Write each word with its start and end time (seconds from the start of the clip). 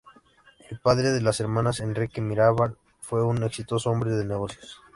El 0.67 0.79
padre 0.79 1.11
de 1.11 1.21
las 1.21 1.39
hermanas, 1.41 1.79
Enrique 1.79 2.21
Mirabal, 2.21 2.75
fue 3.01 3.23
un 3.23 3.43
exitoso 3.43 3.91
hombre 3.91 4.09
de 4.09 4.25
negocios. 4.25 4.81